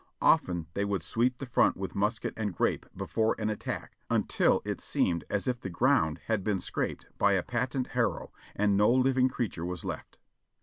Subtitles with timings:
[0.23, 4.81] Often they would sweep the front with musket and grape before an attack, until it
[4.81, 9.29] seemed as if the ground had been scraped by a patent harrow and no living
[9.29, 10.17] creature was left.